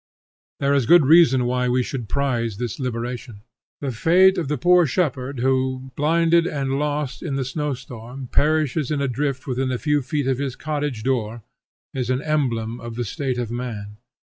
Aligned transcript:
There 0.59 0.73
is 0.73 0.87
good 0.87 1.05
reason 1.05 1.45
why 1.45 1.69
we 1.69 1.83
should 1.83 2.09
prize 2.09 2.57
this 2.57 2.79
liberation. 2.79 3.41
The 3.81 3.91
fate 3.91 4.39
of 4.39 4.47
the 4.47 4.57
poor 4.57 4.87
shepherd, 4.87 5.41
who, 5.41 5.91
blinded 5.95 6.47
and 6.47 6.79
lost 6.79 7.21
in 7.21 7.35
the 7.35 7.45
snow 7.45 7.75
storm, 7.75 8.27
perishes 8.31 8.89
in 8.89 8.99
a 8.99 9.07
drift 9.07 9.45
within 9.45 9.71
a 9.71 9.77
few 9.77 10.01
feet 10.01 10.25
of 10.25 10.39
his 10.39 10.55
cottage 10.55 11.03
door, 11.03 11.43
is 11.93 12.09
an 12.09 12.23
emblem 12.23 12.79
of 12.79 12.95
the 12.95 13.05
state 13.05 13.37
of 13.37 13.51
man. 13.51 13.97